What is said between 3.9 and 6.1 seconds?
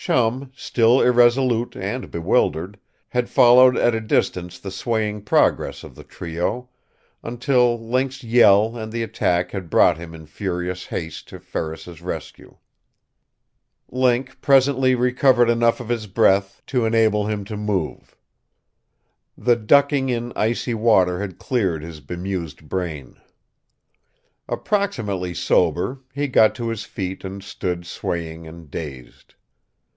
a distance the swaying progress of the